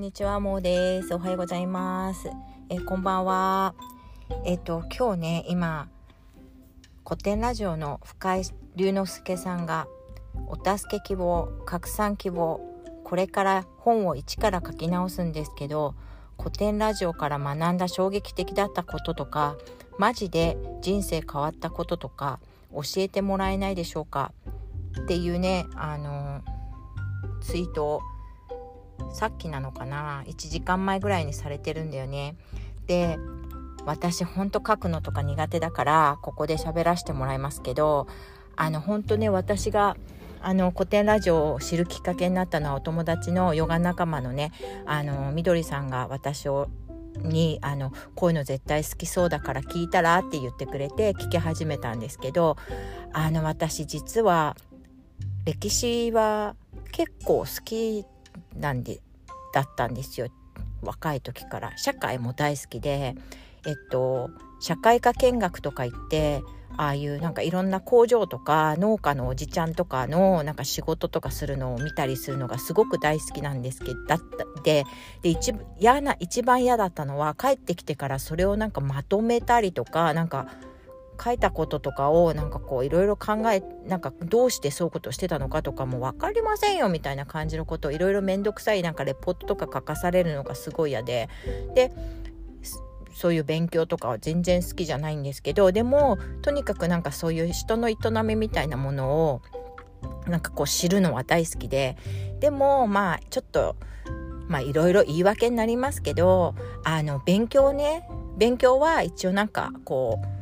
[0.00, 1.12] んにちは、もうです。
[1.14, 2.30] おはようございます。
[2.70, 3.74] えこんばんは。
[4.46, 5.90] えっ、と、今日ね、今、
[7.06, 8.44] 古典ラジオの深井
[8.76, 9.88] 龍之介さんが、
[10.46, 12.62] お助け希望、拡散希望、
[13.04, 15.94] これから本を一から書き直すんですけど、
[16.38, 19.58] 古典ラジオから学んだ衝撃的だったこととか、
[19.98, 22.40] マジで人生変わったこととか、
[22.72, 24.32] 教えてもらえないでしょうか？
[25.02, 26.40] っていうね、あの、
[27.42, 28.00] ツイートを
[29.12, 32.36] さっきなのかな？1時間前ぐらいにされてるんだよね。
[32.86, 33.18] で
[33.86, 38.06] 私ほんと書くのとか苦手だからここで喋らせてもらいますけど
[38.56, 39.96] あの本当ね私が
[40.42, 44.52] あの古典ラジオを知るきっかけになったのはお友達のヨガ仲間のね
[44.86, 46.68] あのみどりさんが私を
[47.18, 52.56] にあのこういうの絶対好きそうだから聞いたらって言ってくれて聞き始めたんですけど
[53.12, 54.56] あの私実は
[55.44, 56.54] 歴史は
[56.92, 58.04] 結構好き
[58.56, 59.00] なんで
[59.52, 60.28] だったんですよ。
[60.82, 61.76] 若い時から。
[61.76, 63.14] 社会も大好きで
[63.66, 66.42] えっと社会科見学とか行って
[66.76, 74.84] ああいうなんかいろんな工場とか農家のおじちゃんとかのなんか仕事とかするのを見たりするのがすごく大好きなんですけどだったで
[75.22, 80.46] で一嫌な一番嫌だったのは帰ってきてからそれをなんかまとめたりとかなんか
[81.22, 91.28] 書いたこととかをなんかこういろいろ考えなんかどうしてそういうことしてたのかとかも分かりませんよみたいな感じのことをいろいろ面倒くさいなんかレポートとか書かされるのがすごい嫌で。
[91.74, 91.92] で
[93.12, 99.42] そういう勉強とかは全然好きじゃないんですけどでもとにかくなんかそういう人の営みみたいなものを
[100.26, 101.96] なんかこう知るのは大好きで。
[102.38, 103.76] でもまあちょっと
[104.48, 110.39] まあいろいろ言い訳になりますけどあの勉強ね勉強は一応なんかこう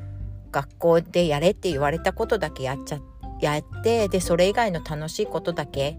[0.50, 3.00] 学校でやれって言われたことだけやっちゃ
[3.40, 5.98] やってでそれ以外の楽しいことだけ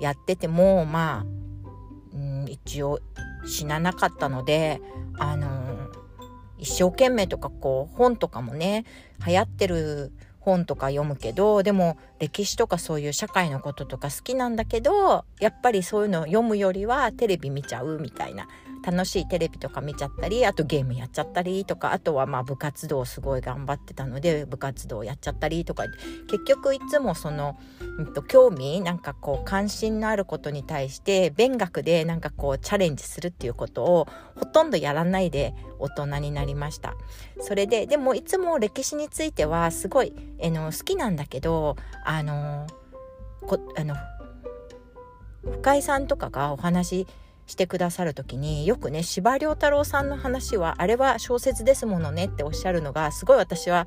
[0.00, 3.00] やっててもまあ、うん、一応
[3.46, 4.80] 死ななかったので
[5.18, 5.88] あの
[6.58, 8.84] 一生懸命とかこう本とかもね
[9.26, 18.46] 流行ってる本とか読むけどでも歴史とかそういう社会のこととか好きなんだけどやっぱりそういうのを読むよりはテレビ見ちゃうみたいな
[18.86, 25.84] 楽しいテレビとか見ちゃったりあとゲームやっちゃったりとかあとはまあ部活動すごい頑張ってたので部活動やっちゃったりとか。
[26.28, 27.58] 結局いつもその、
[27.98, 36.94] うん、と興味なんかこう関心のあることに対して勉学でなんかこうチャレンジするっていうことをほとんどやらないで大人になりました。
[37.40, 42.66] それででもいつも歴史についてはすごい、えの好きなんだけどあの
[43.42, 43.94] こあの
[45.42, 47.06] 深井さんとかがお話し
[47.46, 53.86] してくださる時によくね司馬太郎さんの話はあれは小説ですものねっておっしゃるのがすごい私は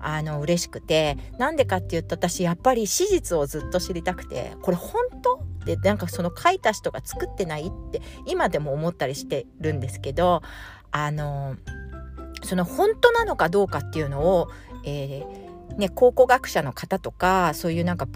[0.00, 5.40] あの嬉しくてなんでかって言うと私やっぱり史実をずっと知りたくてこれ本当？
[5.60, 10.40] ってなんかその書いた人が作ってないって今でも思ったりしてるんですけど
[10.90, 11.56] あの
[12.42, 14.48] その本当なのかどうかっていうのを、
[14.86, 18.08] えーね、考古学者の方とかそういうなんか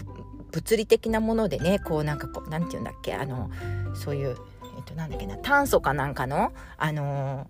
[0.51, 3.51] 物理的なものでねこうなんかこう何て言うんだっけあの
[3.93, 4.37] そういう
[4.85, 7.47] と、なんだっけな、炭素かなんかの、あの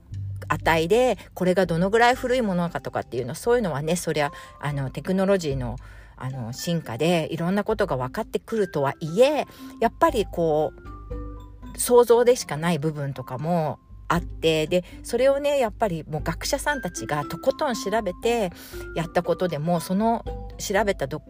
[0.48, 5.78] 値で、これがどのぐらい古いものかとかっていうの、そういうのはね、そりゃ、あの、テクノロジーの、
[6.18, 9.46] あの、進化で、いろんなことが分かってくるとはいえ、
[9.82, 18.52] やっぱりこう、想像でしかない部分とかもあってでそれをねやっぱりもう学者さんたちがとことん調べて
[18.96, 20.24] やったことでもその
[20.58, 21.22] 調べたど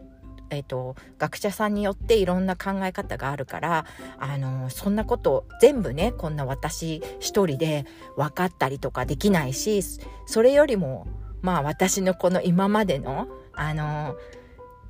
[0.50, 3.85] えーと、学者さんによっていろんな考え方があるから
[4.19, 7.85] あのそんなこと全部ねこんな私一人で
[8.16, 9.81] 分かったりとかできないし
[10.25, 11.07] それよりも
[11.41, 14.16] まあ私のこの今までのあの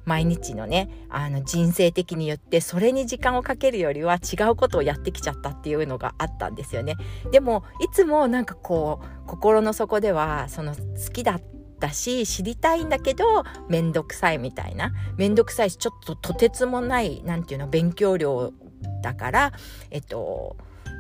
[0.06, 6.96] 毎日のねあの人生的に言ってそれに時間をかけるよりは違うことをやってきちゃったっていうのがあったんですよね。
[7.32, 11.42] でもいつもなんかこう心の底ではその好きだっ
[11.80, 14.94] ただし知りたいんだけどめんどくさいみたいな。
[15.18, 18.54] めんどくさいしちょっととてつもない何て言うの勉強量
[19.02, 19.54] だから
[19.92, 20.58] えっと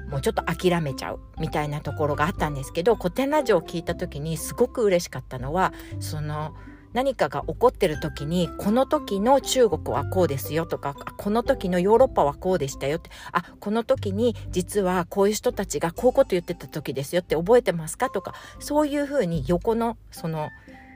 [0.09, 6.55] もうちょっと諦めちゃうみたいなところがあったんですけど古典ラジオを聞いた時にすごく嬉しかったのはその
[6.93, 20.51] 何かが起こってる時にこの時の中国はこうですよとかこの時のヨーロッパはこうでしたよってあこの時に実はこういう人たちがこういうこと言ってた時ですよって覚えてますかとかそういうふうに横のその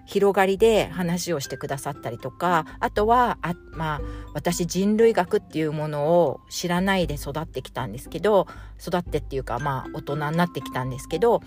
[0.09, 4.01] 広がりで話をしてくださったりとかあとはあまあ
[4.33, 8.47] 私人類学っていうものを知らないで育ってきたんですけど
[8.81, 11.41] 育ってっていうかまあ大人になってきたんですけど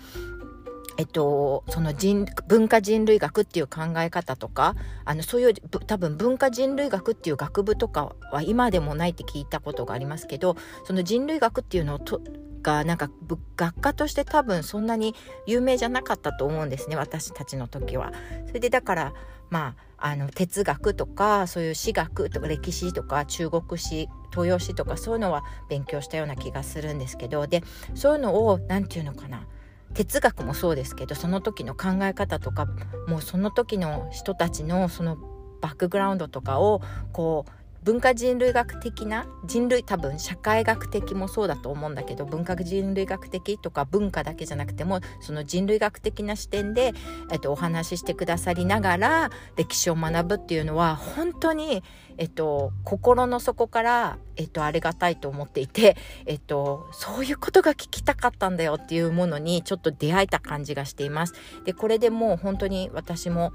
[0.95, 4.75] えっと、その人文化人類学っていう考え方とか
[5.05, 10.55] あのそういう多分文化人類学っていう学部とかは今でもないって聞いたことがありますけど
[10.85, 12.21] その人類学っていうのをと
[12.63, 13.09] がなんか
[13.55, 15.13] 学科として多分そんなに
[15.45, 18.11] 有名じゃなかったと思うんですね私たちの時は。
[18.47, 19.13] それでだから
[19.49, 27.63] まああの哲学とかそういう史学とか歴史とか中国史東洋史とかそういうのは勉強したような気がするんですけどで
[27.93, 29.47] そういうのを何て言うのかな
[29.93, 32.67] 哲学もそうですけどその時の考え方とか
[33.07, 35.17] もうその時の人たちのその
[35.61, 36.81] バックグラウンドとかを
[37.13, 46.93] こう文化人類学的な人類多分社会学的もそうだと思うんだけど文化人類学的とか文化だけじゃなくてもその人類学的な視点で、
[47.31, 51.83] えっと、お話ししてくださりながら歴史を学ぶっていうのは本当に、
[52.17, 61.33] えっと、心の底から、えっと、ありがたいと思っていて、えっと、そういうことが聞きたかったんだよっていうものにちょっと出会えた感じがしています。
[61.65, 63.51] でこれでもう本当に私も、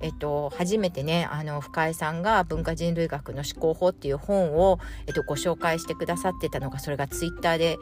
[0.00, 7.78] えっと、初めてねあの深井さんが文化人類学の思考法っていう本を、えっと、ご紹介してくださってたのがそれがツイッターで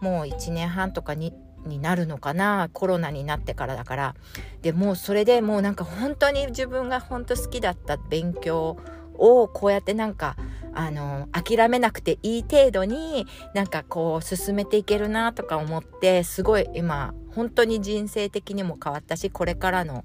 [0.00, 1.32] もう1年半とかに
[1.66, 4.14] になるのかなコロナになってからだから。
[4.62, 8.78] でもうそれでもうなんか本当に自分が本当好きだった勉強
[9.14, 10.36] をこうやってなんか
[10.74, 20.04] あの諦めなくていい程度になんかこう進めていけるなとか思ってすごい今本当に人生的にも変わったしこれからの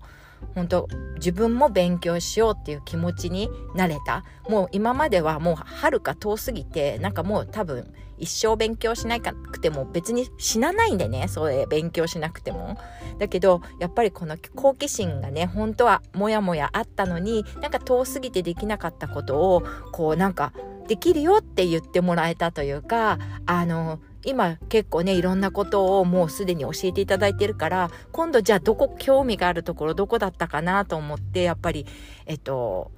[0.56, 4.24] 本当自分も勉強しようっていう気持ちになれた。
[4.50, 11.28] もう今まではもうはるか遠すぎてなんかもう多分一生勉強しなくても別に死なないんでね。
[11.28, 12.78] それ勉強しなくても。
[13.20, 20.54] だけどやっぱりこの好奇心がね本当はもやもやあったのになんか遠すぎてできなかったことをこうなんか
[20.88, 31.86] できるよって言ってもらえたというかあの今結構ねいろんなことをもうすでに教えていただいてるから今度じゃあどこ興味があるところどこだったかなと思ってやっぱり
[32.26, 32.92] えっと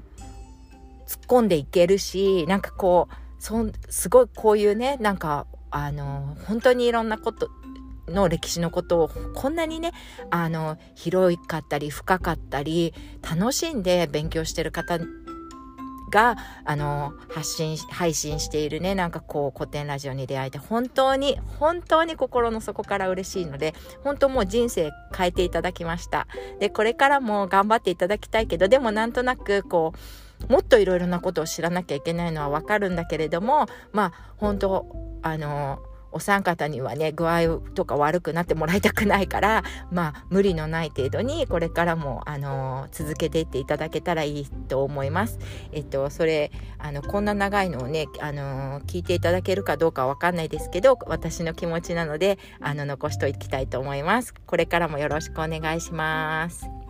[1.07, 7.49] 突っ込んでいけるしなんかこうそすごいこういうねなんかあの本当にいろんなこと
[8.09, 9.91] の歴史のことをこんなにね
[10.29, 14.99] あの広かったり深かったり楽しんで勉強してる方
[16.09, 23.73] があの発信配信しているねなんかこう古典ラジオに出会えて本当に本当に心の底から嬉しいので
[24.03, 26.27] 本当もう人生変えていただきました。
[26.59, 29.93] でこれからも頑張っていただきたいけどでもなんとなくこ
[30.47, 35.79] うもっといろいろなことを知らなきゃいけないのはわかるんだけれどもまあ本当あの
[36.11, 45.39] お三方にはね具合とか悪くなってもらいたくないからまあ無理のない程度にこれからもあの続けていっていただけたらいいと思います。
[45.71, 54.33] えっとそれあのこんな長いのをねあの聞いていただけるかどうかわかんないですけど私の気持ちなのであの残しておきたいと思います。
[54.33, 56.88] これからもよろしくお願いします。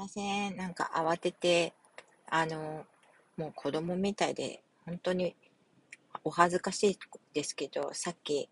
[0.00, 0.56] ません。
[0.56, 1.74] なんか慌てて、
[2.30, 2.86] あの、
[3.36, 5.36] もう子供みたいで、本当に
[6.24, 6.98] お恥ずかしい
[7.34, 8.48] ですけど、さっき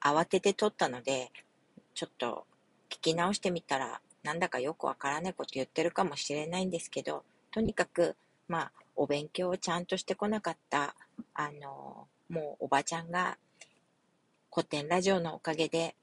[0.00, 1.30] 慌てて撮ったので、
[1.94, 2.46] ちょっと
[2.88, 8.16] 聞き直してみたら、なんだかよくわからないこと言ってるかもしれないんですけど、とにかく、
[8.48, 10.96] まあ、お勉強をちゃんとしてこなかった、
[11.34, 13.36] あの、もうおばちゃんが、
[14.50, 15.94] 古典ラジオのおかげで、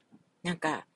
[0.44, 0.86] なんか、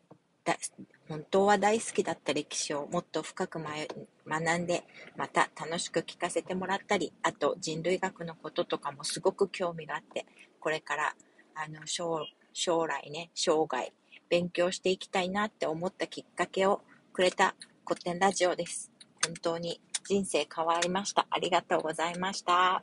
[1.08, 4.84] 本当は大好きだった歴史をもっと深く学んで、
[5.16, 10.26] また楽しく聞かせてもらったり、あと人類学のこととかもすごく興味があって、
[10.60, 11.14] これから
[11.54, 13.92] あの将将来ね、生涯
[14.28, 17.54] 勉強していきたいなって思ったきっかけをくれた
[17.86, 18.90] 古典ラジオです。
[19.24, 21.26] 本当に人生変わりました。
[21.30, 22.82] ありがとうございました。